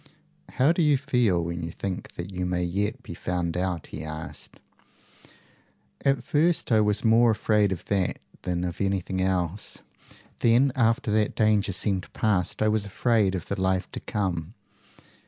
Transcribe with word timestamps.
"How 0.53 0.71
do 0.71 0.81
you 0.81 0.97
feel 0.97 1.43
when 1.43 1.61
you 1.61 1.69
think 1.69 2.13
that 2.13 2.31
you 2.31 2.43
may 2.43 2.63
yet 2.63 3.03
be 3.03 3.13
found 3.13 3.55
out?" 3.55 3.85
he 3.93 4.03
asked. 4.03 4.59
"At 6.03 6.23
first 6.23 6.71
I 6.71 6.81
was 6.81 7.05
more 7.05 7.29
afraid 7.29 7.71
of 7.71 7.85
that 7.85 8.17
than 8.41 8.63
of 8.63 8.81
anything 8.81 9.21
else. 9.21 9.83
Then 10.39 10.71
after 10.75 11.11
that 11.11 11.35
danger 11.35 11.71
seemed 11.71 12.11
past, 12.13 12.63
I 12.63 12.67
was 12.67 12.87
afraid 12.87 13.35
of 13.35 13.45
the 13.47 13.61
life 13.61 13.91
to 13.91 13.99
come. 13.99 14.55